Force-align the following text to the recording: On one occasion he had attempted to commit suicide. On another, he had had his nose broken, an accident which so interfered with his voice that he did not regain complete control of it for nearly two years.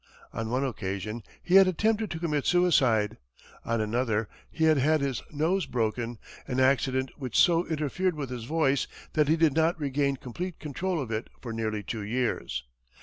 On 0.33 0.49
one 0.49 0.65
occasion 0.65 1.21
he 1.43 1.57
had 1.57 1.67
attempted 1.67 2.09
to 2.09 2.17
commit 2.17 2.47
suicide. 2.47 3.17
On 3.65 3.79
another, 3.79 4.27
he 4.49 4.63
had 4.63 4.79
had 4.79 4.99
his 4.99 5.21
nose 5.29 5.67
broken, 5.67 6.17
an 6.47 6.59
accident 6.59 7.11
which 7.17 7.37
so 7.37 7.67
interfered 7.67 8.15
with 8.15 8.31
his 8.31 8.45
voice 8.45 8.87
that 9.13 9.27
he 9.27 9.35
did 9.37 9.53
not 9.53 9.79
regain 9.79 10.15
complete 10.15 10.57
control 10.57 10.99
of 10.99 11.11
it 11.11 11.29
for 11.39 11.53
nearly 11.53 11.83
two 11.83 12.01
years. 12.01 12.63